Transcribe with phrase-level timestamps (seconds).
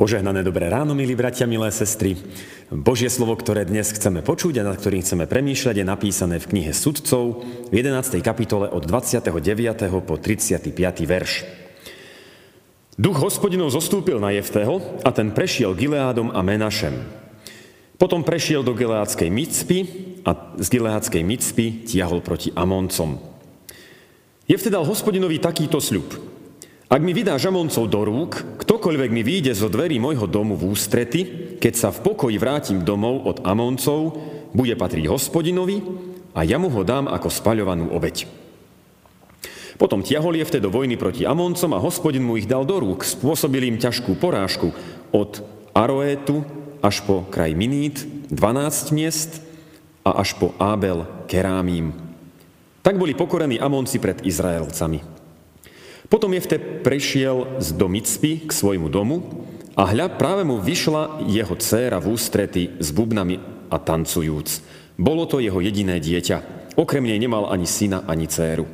[0.00, 2.16] Požehnané dobré ráno, milí bratia, milé sestry.
[2.72, 6.72] Božie slovo, ktoré dnes chceme počuť a nad ktorým chceme premýšľať, je napísané v knihe
[6.72, 8.16] Sudcov v 11.
[8.24, 9.28] kapitole od 29.
[10.00, 10.72] po 35.
[11.04, 11.44] verš.
[12.96, 16.96] Duch hospodinov zostúpil na Jeftého a ten prešiel Gileádom a Menašem.
[18.00, 19.78] Potom prešiel do Gileádskej Micpy
[20.24, 23.20] a z Gileádskej Micpy tiahol proti Amoncom.
[24.48, 26.29] Jefte dal hospodinovi takýto sľub.
[26.90, 31.54] Ak mi vydá žamoncov do rúk, ktokoľvek mi vyjde zo dverí môjho domu v ústrety,
[31.62, 34.18] keď sa v pokoji vrátim domov od Amoncov,
[34.50, 35.86] bude patriť hospodinovi
[36.34, 38.26] a ja mu ho dám ako spaľovanú obeď.
[39.78, 43.06] Potom tiahol je vtedy do vojny proti Amoncom a hospodin mu ich dal do rúk,
[43.06, 44.74] spôsobil im ťažkú porážku
[45.14, 46.42] od Aroétu
[46.82, 48.02] až po kraj Minít,
[48.34, 49.38] 12 miest
[50.02, 51.94] a až po Ábel Kerámím.
[52.82, 55.09] Tak boli pokorení Amonci pred Izraelcami.
[56.10, 59.46] Potom Jefte prešiel z Domicpy k svojmu domu
[59.78, 63.38] a hľa práve mu vyšla jeho dcéra v ústrety s bubnami
[63.70, 64.48] a tancujúc.
[64.98, 66.66] Bolo to jeho jediné dieťa.
[66.74, 68.66] Okrem nej nemal ani syna, ani dcéru.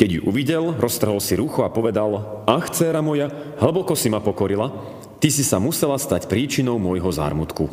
[0.00, 3.28] Keď ju uvidel, roztrhol si rucho a povedal, ach, dcéra moja,
[3.60, 4.72] hlboko si ma pokorila,
[5.20, 7.68] ty si sa musela stať príčinou môjho zármutku.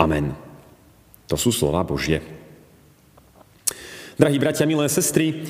[0.00, 0.32] Amen.
[1.28, 2.24] To sú slova Božie.
[4.16, 5.44] Drahí bratia, milé sestry,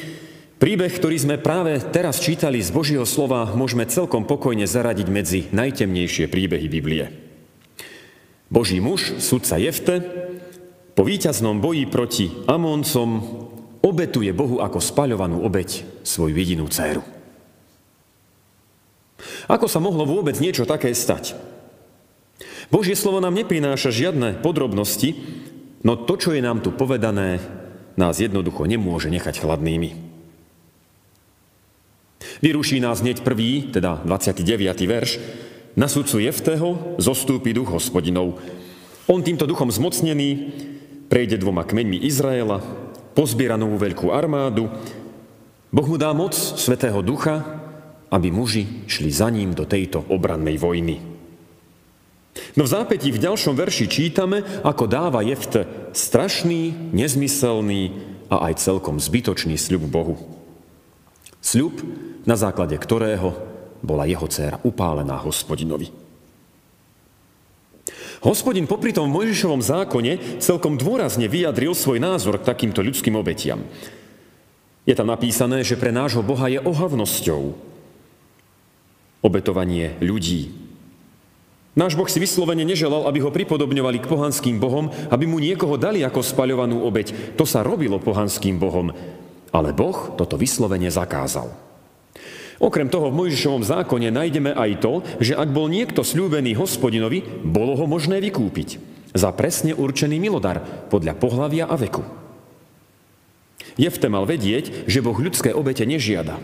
[0.57, 6.33] Príbeh, ktorý sme práve teraz čítali z Božieho slova, môžeme celkom pokojne zaradiť medzi najtemnejšie
[6.33, 7.13] príbehy Biblie.
[8.49, 10.01] Boží muž, sudca Jefte,
[10.97, 13.21] po víťaznom boji proti Amoncom
[13.85, 17.05] obetuje Bohu ako spaľovanú obeď svoju jedinú dceru.
[19.53, 21.37] Ako sa mohlo vôbec niečo také stať?
[22.73, 25.21] Božie slovo nám neprináša žiadne podrobnosti,
[25.85, 27.45] no to, čo je nám tu povedané,
[28.01, 30.06] nás jednoducho nemôže nechať chladnými.
[32.43, 34.45] Vyruší nás hneď prvý, teda 29.
[34.85, 35.21] verš.
[35.77, 38.41] Na sudcu Jefteho zostúpi duch hospodinov.
[39.09, 40.53] On týmto duchom zmocnený
[41.09, 42.61] prejde dvoma kmeňmi Izraela,
[43.15, 44.69] pozbiera novú veľkú armádu.
[45.73, 47.45] Boh mu dá moc Svetého Ducha,
[48.13, 51.01] aby muži šli za ním do tejto obrannej vojny.
[52.57, 55.65] No v zápätí v ďalšom verši čítame, ako dáva Jefte
[55.97, 57.97] strašný, nezmyselný
[58.29, 60.36] a aj celkom zbytočný sľub Bohu.
[61.47, 61.79] Sľub,
[62.27, 63.39] na základe ktorého
[63.79, 65.95] bola jeho dcéra upálená hospodinovi.
[68.27, 73.63] Hospodin popri tom v Mojžišovom zákone celkom dôrazne vyjadril svoj názor k takýmto ľudským obetiam.
[74.83, 77.55] Je tam napísané, že pre nášho Boha je ohavnosťou
[79.23, 80.51] obetovanie ľudí.
[81.79, 86.03] Náš Boh si vyslovene neželal, aby ho pripodobňovali k pohanským bohom, aby mu niekoho dali
[86.03, 87.39] ako spaľovanú obeť.
[87.39, 88.91] To sa robilo pohanským bohom.
[89.51, 91.67] Ale Boh toto vyslovene zakázal.
[92.57, 97.77] Okrem toho v Mojžišovom zákone nájdeme aj to, že ak bol niekto slúbený hospodinovi, bolo
[97.77, 98.81] ho možné vykúpiť
[99.13, 102.01] za presne určený milodar podľa pohlavia a veku.
[103.77, 106.41] Jefte mal vedieť, že Boh ľudské obete nežiada.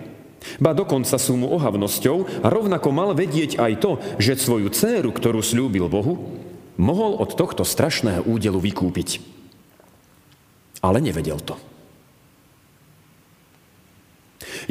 [0.60, 5.40] Ba dokonca sú mu ohavnosťou a rovnako mal vedieť aj to, že svoju dceru, ktorú
[5.40, 6.36] slúbil Bohu,
[6.76, 9.24] mohol od tohto strašného údelu vykúpiť.
[10.84, 11.56] Ale nevedel to.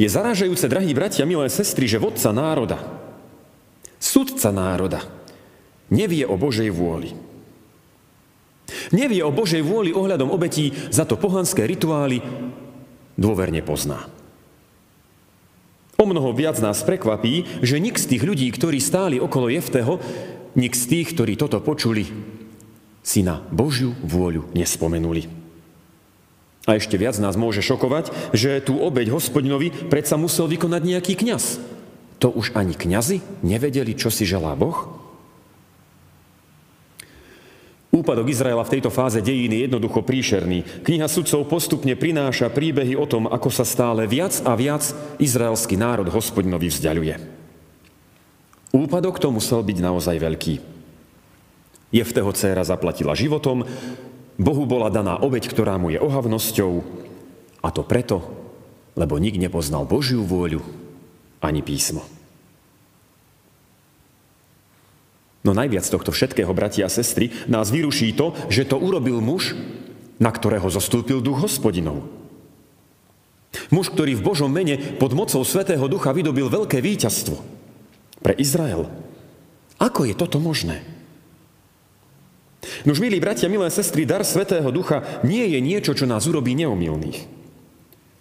[0.02, 2.82] Je zarážajúce, drahí bratia, milé sestry, že vodca národa,
[4.02, 5.06] sudca národa,
[5.94, 7.14] nevie o Božej vôli.
[8.90, 12.18] Nevie o Božej vôli ohľadom obetí, za to pohanské rituály
[13.14, 14.10] dôverne pozná.
[15.94, 20.02] O mnoho viac nás prekvapí, že nik z tých ľudí, ktorí stáli okolo Jefteho,
[20.58, 22.10] nik z tých, ktorí toto počuli,
[23.06, 25.41] si na Božiu vôľu nespomenuli.
[26.62, 31.58] A ešte viac nás môže šokovať, že tú obeď hospodinovi predsa musel vykonať nejaký kňaz.
[32.22, 35.02] To už ani kňazi nevedeli, čo si želá Boh?
[37.92, 40.64] Úpadok Izraela v tejto fáze dejín je jednoducho príšerný.
[40.80, 46.08] Kniha sudcov postupne prináša príbehy o tom, ako sa stále viac a viac izraelský národ
[46.08, 47.20] hospodinovi vzdialuje.
[48.72, 50.54] Úpadok to musel byť naozaj veľký.
[51.92, 53.68] Jefteho dcéra zaplatila životom,
[54.40, 56.82] Bohu bola daná obeď, ktorá mu je ohavnosťou
[57.62, 58.24] a to preto,
[58.96, 60.60] lebo nik nepoznal Božiu vôľu
[61.42, 62.04] ani písmo.
[65.42, 69.58] No najviac tohto všetkého, bratia a sestry, nás vyruší to, že to urobil muž,
[70.22, 72.06] na ktorého zostúpil duch hospodinov.
[73.74, 77.36] Muž, ktorý v Božom mene pod mocou Svetého Ducha vydobil veľké víťazstvo
[78.22, 78.86] pre Izrael.
[79.82, 80.86] Ako je toto možné?
[82.86, 87.42] Nož, milí bratia, milé sestry, dar Svetého Ducha nie je niečo, čo nás urobí neomilných.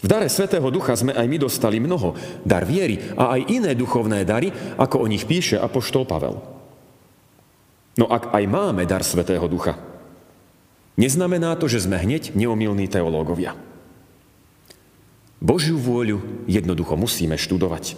[0.02, 4.26] V dare Svetého Ducha sme aj my dostali mnoho, dar viery a aj iné duchovné
[4.26, 4.50] dary,
[4.82, 6.42] ako o nich píše apoštol Pavel.
[8.02, 9.78] No ak aj máme dar Svetého Ducha,
[10.98, 13.54] neznamená to, že sme hneď neomilní teológovia.
[15.38, 17.94] Božiu vôľu jednoducho musíme študovať.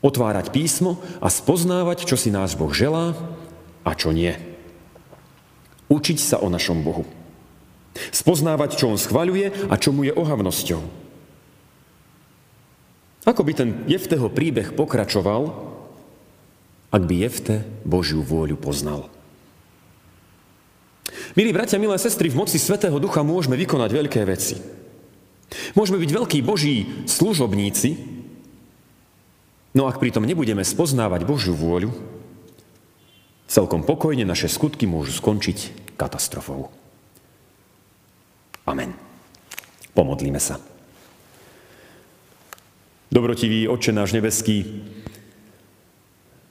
[0.00, 3.12] Otvárať písmo a spoznávať, čo si náš Boh želá
[3.84, 4.55] a čo nie.
[5.86, 7.06] Učiť sa o našom Bohu.
[8.10, 10.82] Spoznávať, čo on schvaľuje a čo mu je ohavnosťou.
[13.26, 15.50] Ako by ten Jefteho príbeh pokračoval,
[16.94, 19.10] ak by Jefte Božiu vôľu poznal.
[21.34, 24.56] Milí bratia, milé sestry, v moci Svetého Ducha môžeme vykonať veľké veci.
[25.74, 27.98] Môžeme byť veľkí Boží služobníci,
[29.76, 31.92] no ak pritom nebudeme spoznávať Božiu vôľu,
[33.46, 36.68] celkom pokojne naše skutky môžu skončiť katastrofou.
[38.66, 38.92] Amen.
[39.94, 40.60] Pomodlíme sa.
[43.06, 44.82] Dobrotivý Otče náš nebeský,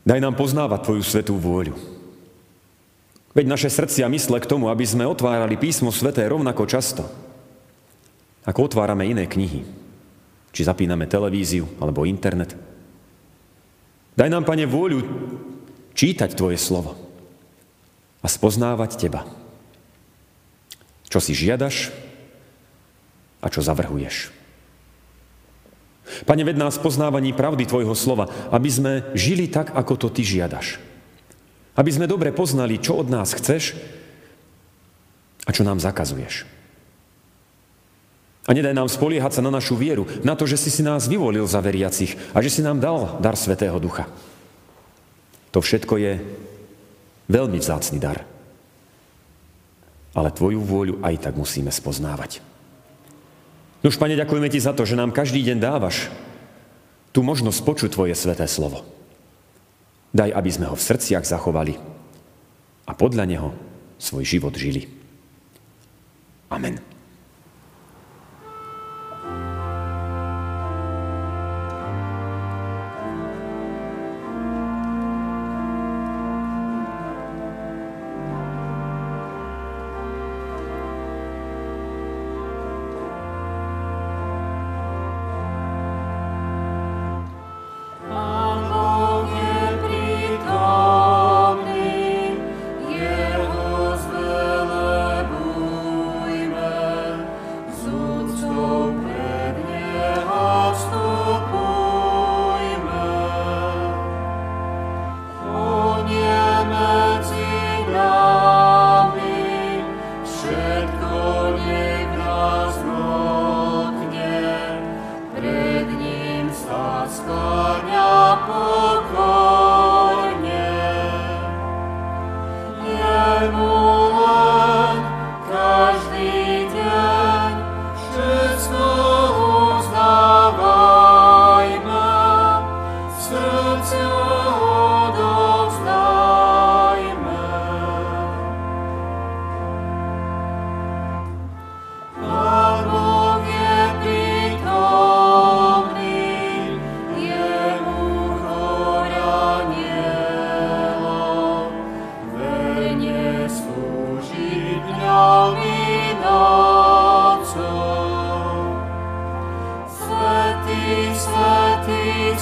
[0.07, 1.75] daj nám poznávať Tvoju svetú vôľu.
[3.35, 7.03] Veď naše srdcia mysle k tomu, aby sme otvárali písmo sveté rovnako často,
[8.47, 9.67] ako otvárame iné knihy,
[10.55, 12.55] či zapíname televíziu alebo internet.
[14.15, 15.03] Daj nám, Pane, vôľu
[15.95, 16.93] čítať Tvoje slovo
[18.21, 19.23] a spoznávať Teba.
[21.09, 21.95] Čo si žiadaš,
[23.45, 24.33] a čo zavrhuješ.
[26.25, 30.81] Pane, ved nás poznávaní pravdy Tvojho slova, aby sme žili tak, ako to Ty žiadaš.
[31.77, 33.77] Aby sme dobre poznali, čo od nás chceš
[35.45, 36.49] a čo nám zakazuješ.
[38.45, 41.49] A nedaj nám spoliehať sa na našu vieru, na to, že si si nás vyvolil
[41.49, 44.05] za veriacich a že si nám dal dar Svetého Ducha.
[45.55, 46.19] To všetko je
[47.31, 48.27] veľmi vzácný dar.
[50.11, 52.43] Ale Tvoju vôľu aj tak musíme spoznávať.
[53.79, 56.11] Nož, Pane, ďakujeme Ti za to, že nám každý deň dávaš
[57.15, 58.83] tú možnosť počuť Tvoje sveté slovo.
[60.11, 61.79] Daj, aby sme ho v srdciach zachovali
[62.83, 63.49] a podľa neho
[63.95, 64.91] svoj život žili.
[66.51, 66.94] Amen.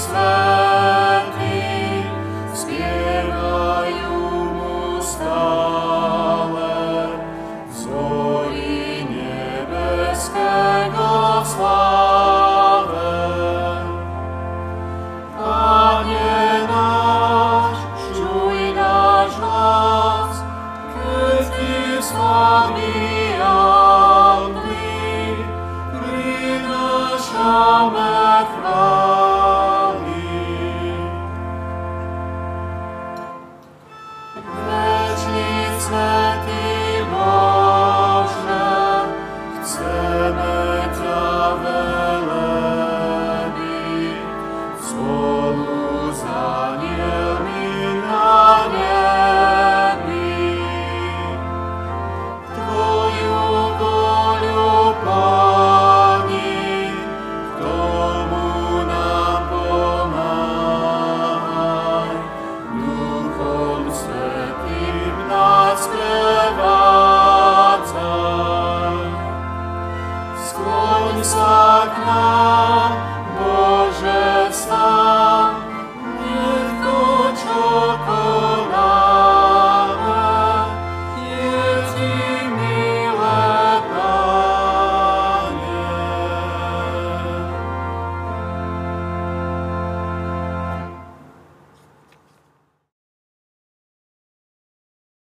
[0.03, 0.43] Christmas.